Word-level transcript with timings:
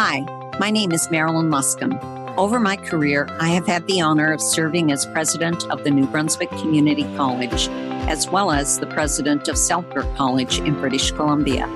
Hi, 0.00 0.24
my 0.60 0.70
name 0.70 0.92
is 0.92 1.10
Marilyn 1.10 1.50
Luscombe. 1.50 1.98
Over 2.36 2.60
my 2.60 2.76
career, 2.76 3.26
I 3.40 3.48
have 3.48 3.66
had 3.66 3.84
the 3.88 4.00
honor 4.00 4.32
of 4.32 4.40
serving 4.40 4.92
as 4.92 5.04
president 5.06 5.68
of 5.72 5.82
the 5.82 5.90
New 5.90 6.06
Brunswick 6.06 6.50
Community 6.50 7.02
College, 7.16 7.66
as 8.06 8.30
well 8.30 8.52
as 8.52 8.78
the 8.78 8.86
president 8.86 9.48
of 9.48 9.58
Selkirk 9.58 10.06
College 10.14 10.60
in 10.60 10.74
British 10.74 11.10
Columbia. 11.10 11.66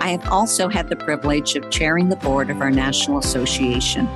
I 0.00 0.08
have 0.08 0.28
also 0.32 0.68
had 0.68 0.88
the 0.88 0.96
privilege 0.96 1.54
of 1.54 1.70
chairing 1.70 2.08
the 2.08 2.16
board 2.16 2.50
of 2.50 2.60
our 2.60 2.72
national 2.72 3.18
association. 3.18 4.08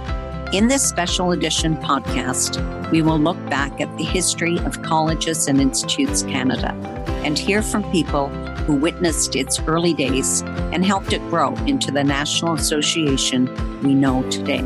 In 0.52 0.66
this 0.66 0.82
special 0.82 1.30
edition 1.30 1.76
podcast, 1.76 2.58
we 2.90 3.02
will 3.02 3.20
look 3.20 3.38
back 3.48 3.80
at 3.80 3.98
the 3.98 4.04
history 4.04 4.58
of 4.58 4.82
Colleges 4.82 5.46
and 5.46 5.60
Institutes 5.60 6.24
Canada 6.24 7.03
and 7.24 7.38
hear 7.38 7.62
from 7.62 7.90
people 7.90 8.28
who 8.66 8.74
witnessed 8.74 9.36
its 9.36 9.58
early 9.60 9.94
days 9.94 10.42
and 10.72 10.84
helped 10.84 11.12
it 11.12 11.20
grow 11.30 11.54
into 11.66 11.90
the 11.90 12.04
national 12.04 12.54
association 12.54 13.46
we 13.82 13.94
know 13.94 14.28
today. 14.30 14.62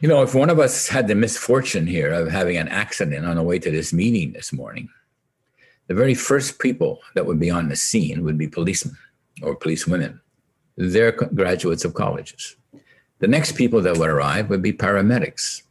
You 0.00 0.08
know, 0.08 0.22
if 0.22 0.34
one 0.34 0.48
of 0.48 0.58
us 0.58 0.88
had 0.88 1.08
the 1.08 1.14
misfortune 1.14 1.86
here 1.86 2.10
of 2.10 2.28
having 2.28 2.56
an 2.56 2.68
accident 2.68 3.26
on 3.26 3.36
the 3.36 3.42
way 3.42 3.58
to 3.58 3.70
this 3.70 3.92
meeting 3.92 4.32
this 4.32 4.52
morning, 4.52 4.88
the 5.88 5.94
very 5.94 6.14
first 6.14 6.58
people 6.58 7.00
that 7.14 7.26
would 7.26 7.38
be 7.38 7.50
on 7.50 7.68
the 7.68 7.76
scene 7.76 8.24
would 8.24 8.38
be 8.38 8.48
policemen 8.48 8.96
or 9.42 9.54
policewomen. 9.54 10.20
They're 10.76 11.12
graduates 11.12 11.84
of 11.84 11.94
colleges. 11.94 12.56
The 13.18 13.28
next 13.28 13.52
people 13.52 13.82
that 13.82 13.98
would 13.98 14.08
arrive 14.08 14.48
would 14.48 14.62
be 14.62 14.72
paramedics. 14.72 15.62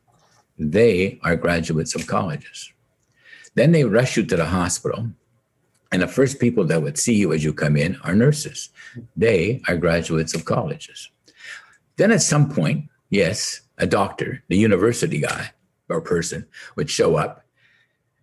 They 0.59 1.19
are 1.23 1.35
graduates 1.35 1.95
of 1.95 2.05
colleges. 2.05 2.71
Then 3.59 3.73
they 3.73 3.83
rush 3.83 4.15
you 4.15 4.25
to 4.25 4.37
the 4.37 4.45
hospital. 4.45 5.09
And 5.91 6.01
the 6.01 6.07
first 6.07 6.39
people 6.39 6.63
that 6.67 6.81
would 6.81 6.97
see 6.97 7.15
you 7.15 7.33
as 7.33 7.43
you 7.43 7.51
come 7.51 7.75
in 7.75 7.97
are 8.05 8.15
nurses. 8.15 8.69
They 9.17 9.61
are 9.67 9.75
graduates 9.75 10.33
of 10.33 10.45
colleges. 10.45 11.09
Then 11.97 12.11
at 12.13 12.21
some 12.21 12.49
point, 12.49 12.87
yes, 13.09 13.59
a 13.77 13.85
doctor, 13.85 14.41
the 14.47 14.55
university 14.55 15.19
guy 15.19 15.51
or 15.89 15.99
person 15.99 16.47
would 16.77 16.89
show 16.89 17.17
up 17.17 17.43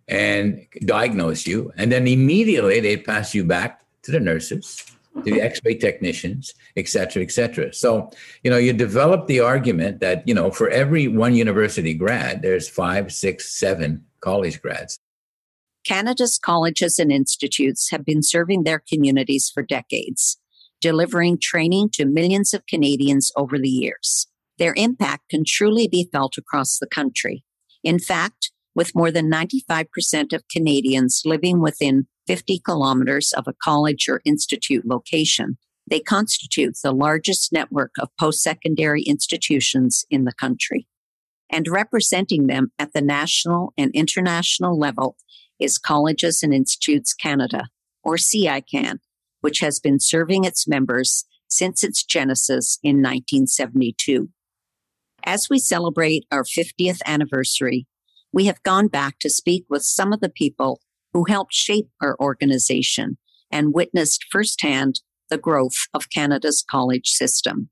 and 0.07 0.65
diagnose 0.85 1.45
you. 1.45 1.71
And 1.77 1.91
then 1.91 2.07
immediately 2.07 2.79
they'd 2.79 3.05
pass 3.05 3.35
you 3.35 3.43
back 3.43 3.85
to 4.03 4.11
the 4.11 4.19
nurses, 4.19 4.83
to 5.23 5.29
the 5.29 5.41
x-ray 5.41 5.75
technicians, 5.75 6.55
et 6.75 6.87
cetera, 6.87 7.21
et 7.21 7.31
cetera. 7.31 7.71
So, 7.73 8.09
you 8.41 8.49
know, 8.49 8.57
you 8.57 8.73
develop 8.73 9.27
the 9.27 9.41
argument 9.41 9.99
that, 9.99 10.27
you 10.27 10.33
know, 10.33 10.49
for 10.49 10.67
every 10.69 11.07
one 11.07 11.35
university 11.35 11.93
grad, 11.93 12.41
there's 12.41 12.67
five, 12.67 13.13
six, 13.13 13.53
seven 13.53 14.03
college 14.21 14.61
grads. 14.63 14.97
Canada's 15.87 16.37
colleges 16.37 16.99
and 16.99 17.11
institutes 17.11 17.89
have 17.91 18.03
been 18.03 18.21
serving 18.21 18.63
their 18.63 18.83
communities 18.91 19.49
for 19.53 19.63
decades, 19.63 20.37
delivering 20.81 21.39
training 21.41 21.89
to 21.93 22.05
millions 22.05 22.53
of 22.53 22.65
Canadians 22.67 23.31
over 23.37 23.57
the 23.57 23.69
years. 23.69 24.27
Their 24.57 24.73
impact 24.75 25.29
can 25.29 25.43
truly 25.47 25.87
be 25.87 26.09
felt 26.11 26.37
across 26.37 26.77
the 26.77 26.87
country. 26.87 27.45
In 27.83 27.99
fact, 27.99 28.51
with 28.75 28.95
more 28.95 29.11
than 29.11 29.31
95% 29.31 30.33
of 30.33 30.43
Canadians 30.51 31.21
living 31.23 31.61
within 31.61 32.07
50 32.27 32.59
kilometers 32.59 33.31
of 33.31 33.45
a 33.47 33.55
college 33.63 34.09
or 34.09 34.21
institute 34.25 34.85
location, 34.85 35.57
they 35.89 36.01
constitute 36.01 36.75
the 36.83 36.91
largest 36.91 37.53
network 37.53 37.91
of 37.97 38.09
post 38.19 38.43
secondary 38.43 39.03
institutions 39.03 40.05
in 40.09 40.25
the 40.25 40.33
country. 40.33 40.85
And 41.49 41.69
representing 41.69 42.47
them 42.47 42.73
at 42.77 42.91
the 42.91 43.01
national 43.01 43.71
and 43.77 43.89
international 43.93 44.77
level 44.77 45.15
is 45.59 45.77
Colleges 45.77 46.43
and 46.43 46.53
Institutes 46.53 47.13
Canada, 47.13 47.67
or 48.03 48.15
CICAN, 48.15 48.99
which 49.41 49.59
has 49.59 49.79
been 49.79 49.99
serving 49.99 50.43
its 50.43 50.67
members 50.67 51.25
since 51.47 51.83
its 51.83 52.03
genesis 52.03 52.79
in 52.83 52.97
1972. 52.97 54.29
As 55.23 55.47
we 55.49 55.59
celebrate 55.59 56.25
our 56.31 56.43
50th 56.43 56.99
anniversary, 57.05 57.87
we 58.31 58.45
have 58.45 58.63
gone 58.63 58.87
back 58.87 59.19
to 59.19 59.29
speak 59.29 59.65
with 59.69 59.83
some 59.83 60.13
of 60.13 60.19
the 60.19 60.29
people 60.29 60.79
who 61.13 61.25
helped 61.27 61.53
shape 61.53 61.89
our 62.01 62.15
organization 62.19 63.17
and 63.51 63.73
witnessed 63.73 64.25
firsthand 64.31 65.01
the 65.29 65.37
growth 65.37 65.87
of 65.93 66.09
Canada's 66.09 66.63
college 66.69 67.07
system. 67.07 67.69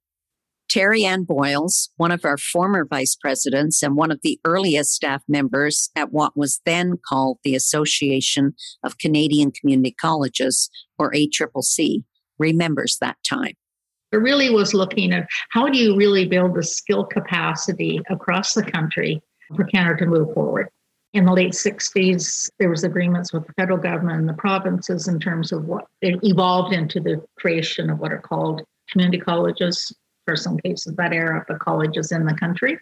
Terry 0.67 1.05
Anne 1.05 1.23
Boyles, 1.23 1.89
one 1.97 2.11
of 2.11 2.25
our 2.25 2.37
former 2.37 2.85
vice 2.85 3.15
presidents 3.15 3.83
and 3.83 3.95
one 3.95 4.11
of 4.11 4.19
the 4.23 4.39
earliest 4.43 4.93
staff 4.93 5.21
members 5.27 5.89
at 5.95 6.11
what 6.11 6.35
was 6.35 6.61
then 6.65 6.97
called 7.07 7.37
the 7.43 7.55
Association 7.55 8.53
of 8.83 8.97
Canadian 8.97 9.51
Community 9.51 9.95
Colleges, 9.99 10.69
or 10.97 11.11
ACCC, 11.11 12.03
remembers 12.39 12.97
that 12.99 13.17
time. 13.27 13.53
It 14.11 14.17
really 14.17 14.49
was 14.49 14.73
looking 14.73 15.13
at 15.13 15.27
how 15.49 15.67
do 15.67 15.77
you 15.77 15.95
really 15.95 16.25
build 16.25 16.55
the 16.55 16.63
skill 16.63 17.05
capacity 17.05 17.99
across 18.09 18.53
the 18.53 18.63
country 18.63 19.21
for 19.55 19.65
Canada 19.65 19.99
to 19.99 20.05
move 20.07 20.33
forward. 20.33 20.69
In 21.13 21.25
the 21.25 21.33
late 21.33 21.53
60s, 21.53 22.49
there 22.59 22.69
was 22.69 22.83
agreements 22.83 23.31
with 23.31 23.45
the 23.47 23.53
federal 23.53 23.77
government 23.77 24.19
and 24.19 24.29
the 24.29 24.33
provinces 24.33 25.07
in 25.07 25.19
terms 25.19 25.51
of 25.51 25.65
what 25.65 25.85
it 26.01 26.19
evolved 26.23 26.73
into 26.73 26.99
the 26.99 27.23
creation 27.37 27.89
of 27.89 27.99
what 27.99 28.11
are 28.11 28.19
called 28.19 28.63
community 28.89 29.19
colleges 29.19 29.93
some 30.35 30.57
cases 30.57 30.95
that 30.95 31.13
era 31.13 31.39
of 31.39 31.45
the 31.47 31.55
colleges 31.55 32.11
in 32.11 32.25
the 32.25 32.33
country. 32.33 32.79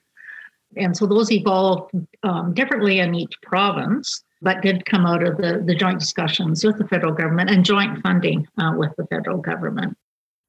And 0.77 0.95
so 0.95 1.05
those 1.05 1.31
evolved 1.31 1.91
um, 2.23 2.53
differently 2.53 2.99
in 2.99 3.13
each 3.15 3.33
province, 3.41 4.23
but 4.41 4.61
did 4.61 4.85
come 4.85 5.05
out 5.05 5.23
of 5.23 5.37
the, 5.37 5.63
the 5.65 5.75
joint 5.75 5.99
discussions 5.99 6.63
with 6.63 6.77
the 6.77 6.87
federal 6.87 7.13
government 7.13 7.49
and 7.49 7.65
joint 7.65 8.01
funding 8.01 8.47
uh, 8.59 8.73
with 8.75 8.91
the 8.97 9.05
federal 9.07 9.37
government. 9.37 9.97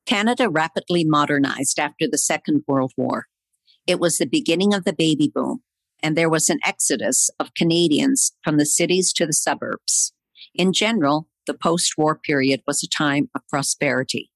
Canada 0.07 0.49
rapidly 0.49 1.05
modernized 1.05 1.79
after 1.79 2.07
the 2.11 2.19
Second 2.19 2.63
World 2.67 2.93
War. 2.97 3.27
It 3.87 4.01
was 4.01 4.19
the 4.19 4.27
beginning 4.27 4.75
of 4.75 4.85
the 4.85 4.93
baby 4.93 5.31
boom, 5.35 5.63
and 6.03 6.17
there 6.17 6.31
was 6.31 6.51
an 6.51 6.59
exodus 6.65 7.31
of 7.39 7.55
Canadians 7.55 8.33
from 8.43 8.59
the 8.59 8.67
cities 8.67 9.13
to 9.15 9.27
the 9.27 9.33
suburbs. 9.33 10.13
In 10.55 10.73
general, 10.73 11.29
the 11.47 11.55
post 11.55 11.95
war 11.97 12.19
period 12.19 12.63
was 12.67 12.83
a 12.83 12.89
time 12.89 13.29
of 13.35 13.47
prosperity. 13.49 14.31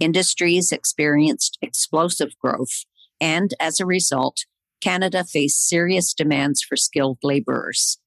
Industries 0.00 0.72
experienced 0.72 1.58
explosive 1.62 2.30
growth, 2.40 2.84
and 3.20 3.54
as 3.60 3.78
a 3.78 3.86
result, 3.86 4.44
Canada 4.80 5.24
faced 5.24 5.66
serious 5.68 6.12
demands 6.12 6.62
for 6.62 6.76
skilled 6.76 7.18
laborers. 7.22 7.98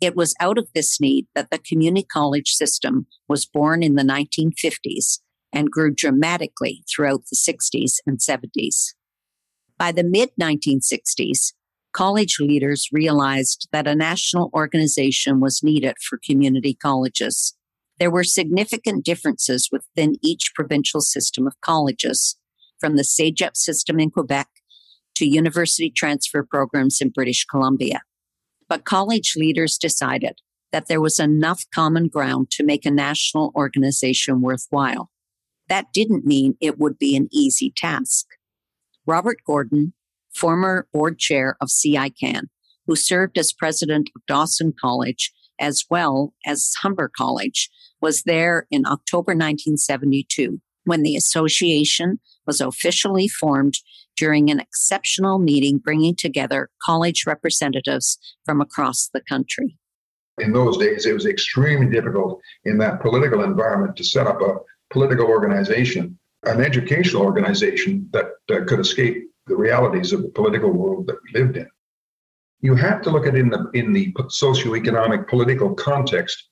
It 0.00 0.16
was 0.16 0.34
out 0.40 0.58
of 0.58 0.68
this 0.74 1.00
need 1.00 1.26
that 1.34 1.50
the 1.50 1.58
community 1.58 2.06
college 2.10 2.50
system 2.50 3.06
was 3.28 3.46
born 3.46 3.82
in 3.82 3.94
the 3.94 4.02
1950s 4.02 5.20
and 5.52 5.70
grew 5.70 5.92
dramatically 5.92 6.84
throughout 6.88 7.22
the 7.30 7.36
60s 7.36 7.96
and 8.06 8.18
70s. 8.18 8.94
By 9.78 9.92
the 9.92 10.04
mid 10.04 10.30
1960s, 10.40 11.52
college 11.92 12.38
leaders 12.40 12.88
realized 12.92 13.68
that 13.72 13.86
a 13.86 13.94
national 13.94 14.50
organization 14.54 15.40
was 15.40 15.62
needed 15.62 15.96
for 16.02 16.20
community 16.24 16.74
colleges. 16.74 17.56
There 17.98 18.10
were 18.10 18.24
significant 18.24 19.04
differences 19.04 19.68
within 19.72 20.16
each 20.22 20.52
provincial 20.54 21.00
system 21.00 21.46
of 21.46 21.60
colleges, 21.60 22.36
from 22.78 22.96
the 22.96 23.02
CEGEP 23.02 23.56
system 23.56 23.98
in 23.98 24.10
Quebec 24.10 24.48
to 25.16 25.26
university 25.26 25.90
transfer 25.90 26.44
programs 26.44 27.00
in 27.00 27.08
British 27.08 27.44
Columbia. 27.44 28.02
But 28.68 28.84
college 28.84 29.34
leaders 29.36 29.78
decided 29.78 30.38
that 30.70 30.86
there 30.86 31.00
was 31.00 31.18
enough 31.18 31.64
common 31.74 32.08
ground 32.08 32.50
to 32.52 32.64
make 32.64 32.86
a 32.86 32.90
national 32.90 33.52
organization 33.56 34.40
worthwhile. 34.40 35.10
That 35.68 35.92
didn't 35.92 36.24
mean 36.24 36.56
it 36.60 36.78
would 36.78 36.98
be 36.98 37.16
an 37.16 37.28
easy 37.32 37.72
task. 37.76 38.26
Robert 39.06 39.38
Gordon, 39.46 39.94
former 40.34 40.86
board 40.92 41.18
chair 41.18 41.56
of 41.60 41.68
CICAN, 41.68 42.44
who 42.86 42.94
served 42.94 43.38
as 43.38 43.52
president 43.52 44.10
of 44.14 44.22
Dawson 44.26 44.72
College 44.78 45.32
as 45.58 45.84
well 45.90 46.34
as 46.46 46.72
Humber 46.82 47.10
College, 47.14 47.70
was 48.00 48.22
there 48.22 48.66
in 48.70 48.86
October 48.86 49.32
1972 49.32 50.60
when 50.84 51.02
the 51.02 51.16
association 51.16 52.18
was 52.46 52.60
officially 52.60 53.28
formed 53.28 53.74
during 54.16 54.50
an 54.50 54.58
exceptional 54.58 55.38
meeting 55.38 55.78
bringing 55.78 56.14
together 56.14 56.70
college 56.84 57.24
representatives 57.26 58.18
from 58.44 58.60
across 58.60 59.08
the 59.12 59.20
country. 59.20 59.76
In 60.38 60.52
those 60.52 60.78
days, 60.78 61.06
it 61.06 61.12
was 61.12 61.26
extremely 61.26 61.86
difficult 61.86 62.40
in 62.64 62.78
that 62.78 63.00
political 63.00 63.42
environment 63.42 63.96
to 63.96 64.04
set 64.04 64.26
up 64.26 64.40
a 64.40 64.56
political 64.90 65.26
organization, 65.26 66.18
an 66.44 66.60
educational 66.60 67.22
organization 67.22 68.08
that 68.12 68.26
uh, 68.50 68.64
could 68.66 68.80
escape 68.80 69.24
the 69.46 69.56
realities 69.56 70.12
of 70.12 70.22
the 70.22 70.28
political 70.28 70.72
world 70.72 71.06
that 71.06 71.16
we 71.24 71.40
lived 71.40 71.56
in. 71.56 71.68
You 72.60 72.74
have 72.74 73.02
to 73.02 73.10
look 73.10 73.26
at 73.26 73.34
it 73.34 73.40
in 73.40 73.50
the 73.50 73.70
in 73.74 73.92
the 73.92 74.12
socioeconomic 74.12 75.28
political 75.28 75.74
context 75.74 76.47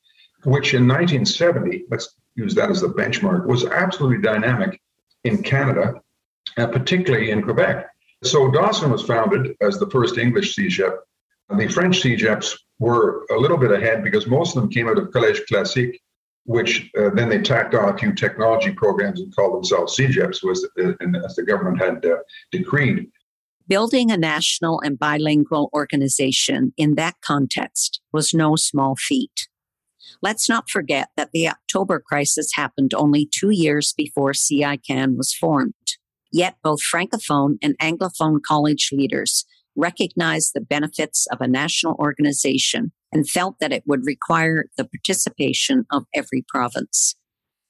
which 0.46 0.74
in 0.74 0.86
1970, 0.86 1.84
let's 1.90 2.14
use 2.34 2.54
that 2.54 2.70
as 2.70 2.80
the 2.80 2.88
benchmark, 2.88 3.46
was 3.46 3.64
absolutely 3.66 4.22
dynamic 4.22 4.80
in 5.24 5.42
Canada, 5.42 6.00
and 6.56 6.72
particularly 6.72 7.30
in 7.30 7.42
Quebec. 7.42 7.86
So 8.24 8.50
Dawson 8.50 8.90
was 8.90 9.02
founded 9.02 9.56
as 9.60 9.78
the 9.78 9.90
first 9.90 10.18
English 10.18 10.56
CEGEP. 10.56 10.96
The 11.50 11.68
French 11.68 12.00
CEGEPs 12.00 12.58
were 12.78 13.26
a 13.30 13.36
little 13.36 13.56
bit 13.56 13.72
ahead 13.72 14.02
because 14.02 14.26
most 14.26 14.56
of 14.56 14.62
them 14.62 14.70
came 14.70 14.88
out 14.88 14.98
of 14.98 15.10
Collège 15.10 15.40
Classique 15.50 16.00
which 16.46 16.90
uh, 16.96 17.10
then 17.10 17.28
they 17.28 17.40
tacked 17.40 17.74
on 17.74 17.92
a 17.92 17.98
few 17.98 18.14
technology 18.14 18.72
programs 18.72 19.20
and 19.20 19.34
called 19.34 19.54
themselves 19.54 19.96
CEGEPs, 19.96 20.42
was 20.42 20.66
uh, 20.78 20.92
as 21.24 21.34
the 21.34 21.42
government 21.42 21.78
had 21.78 22.04
uh, 22.06 22.18
decreed. 22.52 23.10
Building 23.68 24.12
a 24.12 24.16
national 24.16 24.80
and 24.80 24.96
bilingual 24.96 25.70
organization 25.74 26.72
in 26.76 26.94
that 26.94 27.16
context 27.20 28.00
was 28.12 28.32
no 28.32 28.54
small 28.54 28.94
feat. 28.94 29.48
Let's 30.22 30.48
not 30.48 30.70
forget 30.70 31.08
that 31.16 31.30
the 31.32 31.48
October 31.48 32.02
crisis 32.04 32.50
happened 32.54 32.94
only 32.94 33.28
two 33.30 33.50
years 33.50 33.92
before 33.96 34.32
CICAN 34.32 35.16
was 35.16 35.34
formed. 35.34 35.74
Yet 36.32 36.56
both 36.62 36.80
Francophone 36.82 37.56
and 37.62 37.78
Anglophone 37.78 38.40
college 38.46 38.90
leaders 38.92 39.44
recognized 39.76 40.52
the 40.54 40.60
benefits 40.60 41.26
of 41.30 41.40
a 41.40 41.48
national 41.48 41.94
organization 41.94 42.92
and 43.12 43.28
felt 43.28 43.56
that 43.60 43.72
it 43.72 43.84
would 43.86 44.04
require 44.04 44.66
the 44.76 44.84
participation 44.84 45.84
of 45.92 46.04
every 46.14 46.44
province. 46.48 47.14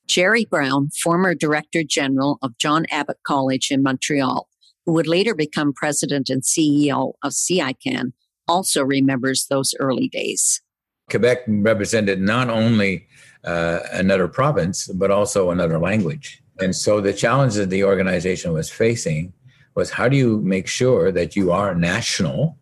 Gerry 0.06 0.44
Brown, 0.44 0.90
former 1.02 1.34
Director 1.34 1.82
General 1.82 2.38
of 2.42 2.58
John 2.58 2.86
Abbott 2.90 3.18
College 3.26 3.68
in 3.70 3.82
Montreal, 3.82 4.48
who 4.84 4.92
would 4.92 5.08
later 5.08 5.34
become 5.34 5.72
president 5.72 6.30
and 6.30 6.42
CEO 6.42 7.14
of 7.24 7.32
CICAN, 7.32 8.12
also 8.46 8.84
remembers 8.84 9.46
those 9.50 9.74
early 9.80 10.08
days. 10.08 10.62
Quebec 11.10 11.44
represented 11.46 12.20
not 12.20 12.50
only 12.50 13.06
uh, 13.44 13.80
another 13.92 14.28
province, 14.28 14.88
but 14.88 15.10
also 15.10 15.50
another 15.50 15.78
language. 15.78 16.42
And 16.60 16.74
so 16.74 17.00
the 17.00 17.12
challenge 17.12 17.54
that 17.54 17.70
the 17.70 17.84
organization 17.84 18.52
was 18.52 18.70
facing 18.70 19.32
was 19.74 19.90
how 19.90 20.08
do 20.08 20.16
you 20.16 20.40
make 20.40 20.66
sure 20.66 21.12
that 21.12 21.36
you 21.36 21.52
are 21.52 21.74
national, 21.74 22.56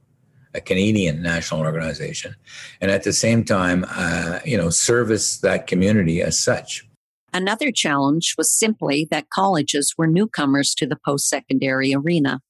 a 0.52 0.60
Canadian 0.60 1.22
national 1.22 1.60
organization, 1.60 2.34
and 2.80 2.90
at 2.90 3.04
the 3.04 3.12
same 3.12 3.44
time, 3.44 3.86
uh, 3.88 4.40
you 4.44 4.56
know, 4.56 4.68
service 4.68 5.38
that 5.38 5.66
community 5.66 6.20
as 6.20 6.38
such. 6.38 6.86
Another 7.32 7.72
challenge 7.72 8.34
was 8.36 8.52
simply 8.52 9.08
that 9.10 9.30
colleges 9.30 9.94
were 9.96 10.06
newcomers 10.06 10.74
to 10.74 10.86
the 10.86 10.98
post 11.04 11.28
secondary 11.28 11.94
arena. 11.94 12.40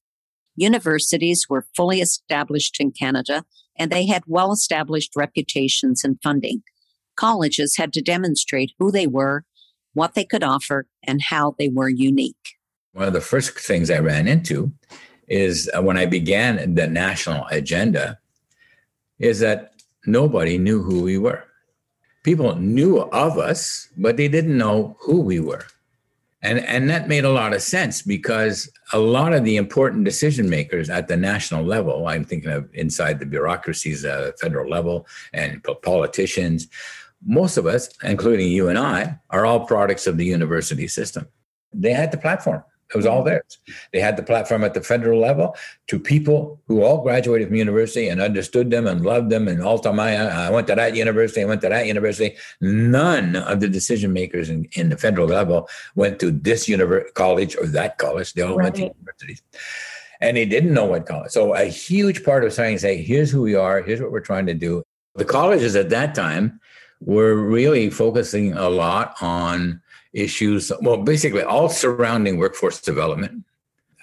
Universities 0.56 1.46
were 1.48 1.66
fully 1.76 2.00
established 2.00 2.76
in 2.80 2.92
Canada 2.92 3.44
and 3.76 3.90
they 3.90 4.06
had 4.06 4.22
well 4.26 4.52
established 4.52 5.12
reputations 5.16 6.04
and 6.04 6.18
funding. 6.22 6.62
Colleges 7.16 7.76
had 7.76 7.92
to 7.92 8.02
demonstrate 8.02 8.72
who 8.78 8.90
they 8.90 9.06
were, 9.06 9.44
what 9.94 10.14
they 10.14 10.24
could 10.24 10.42
offer, 10.42 10.86
and 11.02 11.22
how 11.22 11.54
they 11.58 11.68
were 11.68 11.88
unique. 11.88 12.56
One 12.92 13.08
of 13.08 13.12
the 13.12 13.20
first 13.20 13.58
things 13.58 13.90
I 13.90 13.98
ran 13.98 14.28
into 14.28 14.72
is 15.26 15.70
uh, 15.76 15.82
when 15.82 15.96
I 15.96 16.06
began 16.06 16.74
the 16.74 16.86
national 16.86 17.46
agenda, 17.46 18.18
is 19.18 19.40
that 19.40 19.72
nobody 20.06 20.58
knew 20.58 20.82
who 20.82 21.02
we 21.02 21.18
were 21.18 21.44
people 22.24 22.56
knew 22.56 22.98
of 22.98 23.38
us, 23.38 23.88
but 23.96 24.16
they 24.16 24.26
didn't 24.26 24.58
know 24.58 24.96
who 25.00 25.20
we 25.20 25.38
were. 25.38 25.66
And, 26.44 26.58
and 26.58 26.90
that 26.90 27.08
made 27.08 27.24
a 27.24 27.30
lot 27.30 27.54
of 27.54 27.62
sense 27.62 28.02
because 28.02 28.70
a 28.92 28.98
lot 28.98 29.32
of 29.32 29.44
the 29.44 29.56
important 29.56 30.04
decision 30.04 30.48
makers 30.48 30.90
at 30.90 31.08
the 31.08 31.16
national 31.16 31.64
level, 31.64 32.06
I'm 32.06 32.22
thinking 32.22 32.50
of 32.50 32.68
inside 32.74 33.18
the 33.18 33.24
bureaucracies 33.24 34.04
at 34.04 34.18
the 34.18 34.32
federal 34.40 34.68
level 34.68 35.06
and 35.32 35.64
politicians, 35.82 36.68
most 37.24 37.56
of 37.56 37.64
us, 37.64 37.88
including 38.02 38.48
you 38.48 38.68
and 38.68 38.78
I, 38.78 39.18
are 39.30 39.46
all 39.46 39.64
products 39.64 40.06
of 40.06 40.18
the 40.18 40.26
university 40.26 40.86
system. 40.86 41.26
They 41.72 41.94
had 41.94 42.12
the 42.12 42.18
platform. 42.18 42.62
It 42.92 42.96
was 42.96 43.06
all 43.06 43.18
mm-hmm. 43.18 43.28
theirs. 43.28 43.58
They 43.92 44.00
had 44.00 44.16
the 44.16 44.22
platform 44.22 44.64
at 44.64 44.74
the 44.74 44.82
federal 44.82 45.20
level 45.20 45.56
to 45.88 45.98
people 45.98 46.60
who 46.66 46.82
all 46.82 47.02
graduated 47.02 47.48
from 47.48 47.56
university 47.56 48.08
and 48.08 48.20
understood 48.20 48.70
them 48.70 48.86
and 48.86 49.04
loved 49.04 49.30
them. 49.30 49.48
And 49.48 49.62
all 49.62 49.78
time 49.78 50.00
I, 50.00 50.50
went 50.50 50.66
to 50.68 50.74
that 50.74 50.94
university, 50.94 51.42
I 51.42 51.46
went 51.46 51.62
to 51.62 51.68
that 51.68 51.86
university. 51.86 52.36
None 52.60 53.36
of 53.36 53.60
the 53.60 53.68
decision 53.68 54.12
makers 54.12 54.50
in, 54.50 54.68
in 54.72 54.90
the 54.90 54.96
federal 54.96 55.26
level 55.26 55.68
went 55.94 56.18
to 56.20 56.30
this 56.30 56.68
university, 56.68 57.10
college 57.12 57.56
or 57.56 57.66
that 57.68 57.98
college. 57.98 58.32
They 58.34 58.42
all 58.42 58.56
right. 58.56 58.64
went 58.64 58.76
to 58.76 58.82
universities. 58.82 59.42
And 60.20 60.36
they 60.36 60.46
didn't 60.46 60.72
know 60.72 60.86
what 60.86 61.06
college. 61.06 61.32
So 61.32 61.54
a 61.54 61.64
huge 61.64 62.24
part 62.24 62.44
of 62.44 62.52
saying, 62.52 62.78
say, 62.78 63.02
here's 63.02 63.30
who 63.30 63.42
we 63.42 63.54
are, 63.54 63.82
here's 63.82 64.00
what 64.00 64.12
we're 64.12 64.20
trying 64.20 64.46
to 64.46 64.54
do. 64.54 64.82
The 65.16 65.24
colleges 65.24 65.76
at 65.76 65.90
that 65.90 66.14
time 66.14 66.60
were 67.00 67.34
really 67.34 67.90
focusing 67.90 68.52
a 68.54 68.68
lot 68.68 69.16
on 69.20 69.80
issues, 70.14 70.72
well, 70.80 70.96
basically 70.96 71.42
all 71.42 71.68
surrounding 71.68 72.38
workforce 72.38 72.80
development, 72.80 73.44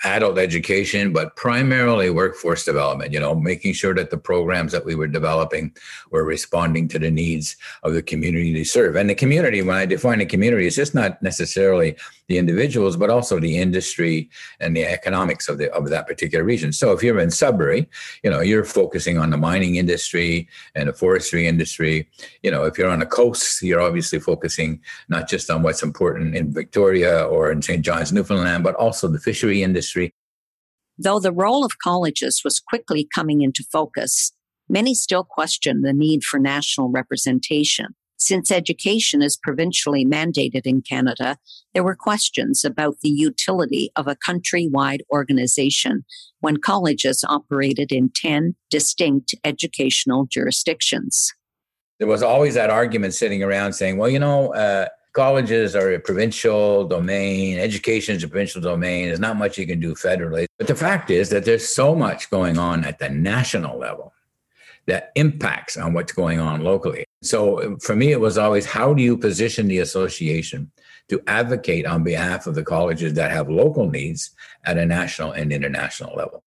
adult 0.03 0.37
education, 0.37 1.13
but 1.13 1.35
primarily 1.35 2.09
workforce 2.09 2.65
development, 2.65 3.13
you 3.13 3.19
know, 3.19 3.35
making 3.35 3.73
sure 3.73 3.93
that 3.93 4.09
the 4.09 4.17
programs 4.17 4.71
that 4.71 4.83
we 4.83 4.95
were 4.95 5.07
developing 5.07 5.71
were 6.09 6.23
responding 6.23 6.87
to 6.87 6.99
the 6.99 7.11
needs 7.11 7.55
of 7.83 7.93
the 7.93 8.01
community 8.01 8.53
they 8.53 8.63
serve. 8.63 8.95
And 8.95 9.09
the 9.09 9.15
community, 9.15 9.61
when 9.61 9.77
I 9.77 9.85
define 9.85 10.21
a 10.21 10.25
community, 10.25 10.67
it's 10.67 10.75
just 10.75 10.95
not 10.95 11.21
necessarily 11.21 11.95
the 12.31 12.37
individuals, 12.37 12.95
but 12.95 13.09
also 13.09 13.39
the 13.39 13.57
industry 13.57 14.29
and 14.61 14.75
the 14.75 14.85
economics 14.85 15.49
of 15.49 15.57
the 15.57 15.71
of 15.73 15.89
that 15.89 16.07
particular 16.07 16.43
region. 16.43 16.71
So 16.71 16.93
if 16.93 17.03
you're 17.03 17.19
in 17.19 17.29
Sudbury, 17.29 17.87
you 18.23 18.29
know, 18.31 18.39
you're 18.39 18.63
focusing 18.63 19.17
on 19.17 19.29
the 19.29 19.37
mining 19.37 19.75
industry 19.75 20.47
and 20.73 20.87
the 20.87 20.93
forestry 20.93 21.45
industry. 21.45 22.07
You 22.41 22.51
know, 22.51 22.63
if 22.63 22.77
you're 22.77 22.89
on 22.89 22.99
the 22.99 23.05
coast, 23.05 23.61
you're 23.61 23.81
obviously 23.81 24.19
focusing 24.19 24.79
not 25.09 25.27
just 25.27 25.49
on 25.49 25.61
what's 25.61 25.83
important 25.83 26.35
in 26.35 26.53
Victoria 26.53 27.25
or 27.25 27.51
in 27.51 27.61
St. 27.61 27.83
John's, 27.83 28.13
Newfoundland, 28.13 28.63
but 28.63 28.75
also 28.75 29.07
the 29.07 29.19
fishery 29.19 29.61
industry. 29.61 30.13
Though 30.97 31.19
the 31.19 31.31
role 31.33 31.65
of 31.65 31.79
colleges 31.83 32.41
was 32.45 32.59
quickly 32.59 33.07
coming 33.13 33.41
into 33.41 33.63
focus, 33.71 34.31
many 34.69 34.93
still 34.93 35.23
question 35.23 35.81
the 35.81 35.93
need 35.93 36.23
for 36.23 36.39
national 36.39 36.89
representation. 36.89 37.87
Since 38.21 38.51
education 38.51 39.23
is 39.23 39.35
provincially 39.35 40.05
mandated 40.05 40.67
in 40.67 40.83
Canada, 40.83 41.37
there 41.73 41.83
were 41.83 41.95
questions 41.95 42.63
about 42.63 42.97
the 43.01 43.09
utility 43.09 43.89
of 43.95 44.07
a 44.07 44.15
countrywide 44.15 44.99
organization 45.11 46.05
when 46.39 46.57
colleges 46.57 47.25
operated 47.27 47.91
in 47.91 48.11
10 48.13 48.55
distinct 48.69 49.33
educational 49.43 50.27
jurisdictions. 50.27 51.33
There 51.97 52.07
was 52.07 52.21
always 52.21 52.53
that 52.53 52.69
argument 52.69 53.15
sitting 53.15 53.41
around 53.41 53.73
saying, 53.73 53.97
well, 53.97 54.09
you 54.09 54.19
know, 54.19 54.53
uh, 54.53 54.85
colleges 55.13 55.75
are 55.75 55.91
a 55.91 55.99
provincial 55.99 56.87
domain, 56.87 57.57
education 57.57 58.15
is 58.17 58.23
a 58.23 58.27
provincial 58.27 58.61
domain, 58.61 59.07
there's 59.07 59.19
not 59.19 59.35
much 59.35 59.57
you 59.57 59.65
can 59.65 59.79
do 59.79 59.95
federally. 59.95 60.45
But 60.59 60.67
the 60.67 60.75
fact 60.75 61.09
is 61.09 61.31
that 61.31 61.43
there's 61.43 61.67
so 61.67 61.95
much 61.95 62.29
going 62.29 62.59
on 62.59 62.85
at 62.85 62.99
the 62.99 63.09
national 63.09 63.79
level 63.79 64.13
that 64.85 65.11
impacts 65.15 65.75
on 65.75 65.93
what's 65.93 66.11
going 66.11 66.39
on 66.39 66.61
locally. 66.61 67.05
So 67.23 67.63
um, 67.63 67.79
for 67.79 67.95
me, 67.95 68.11
it 68.11 68.19
was 68.19 68.37
always 68.37 68.65
how 68.65 68.93
do 68.93 69.03
you 69.03 69.17
position 69.17 69.67
the 69.67 69.79
association 69.79 70.71
to 71.09 71.21
advocate 71.27 71.85
on 71.85 72.03
behalf 72.03 72.47
of 72.47 72.55
the 72.55 72.63
colleges 72.63 73.13
that 73.13 73.31
have 73.31 73.49
local 73.49 73.89
needs 73.89 74.31
at 74.65 74.77
a 74.77 74.85
national 74.85 75.31
and 75.31 75.51
international 75.51 76.15
level? 76.15 76.43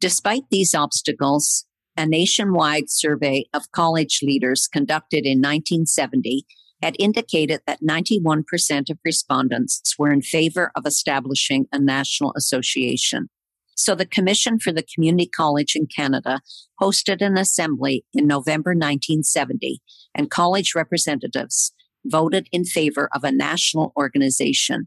Despite 0.00 0.44
these 0.50 0.74
obstacles, 0.74 1.66
a 1.96 2.06
nationwide 2.06 2.90
survey 2.90 3.46
of 3.52 3.70
college 3.72 4.20
leaders 4.22 4.66
conducted 4.66 5.24
in 5.26 5.38
1970 5.38 6.44
had 6.82 6.96
indicated 6.98 7.60
that 7.66 7.80
91% 7.80 8.90
of 8.90 8.98
respondents 9.04 9.94
were 9.98 10.12
in 10.12 10.20
favor 10.20 10.70
of 10.74 10.84
establishing 10.86 11.66
a 11.72 11.78
national 11.78 12.34
association. 12.36 13.28
So 13.74 13.94
the 13.94 14.06
Commission 14.06 14.58
for 14.58 14.72
the 14.72 14.84
Community 14.94 15.26
College 15.26 15.74
in 15.74 15.86
Canada 15.86 16.40
hosted 16.80 17.20
an 17.20 17.36
assembly 17.36 18.04
in 18.12 18.26
November 18.26 18.70
1970, 18.70 19.80
and 20.14 20.30
college 20.30 20.74
representatives 20.74 21.72
voted 22.04 22.48
in 22.52 22.64
favor 22.64 23.08
of 23.14 23.24
a 23.24 23.32
national 23.32 23.92
organization. 23.96 24.86